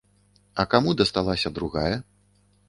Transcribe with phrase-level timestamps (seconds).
[0.63, 1.93] А каму дасталася другая?